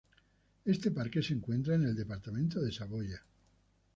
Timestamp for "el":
1.83-1.95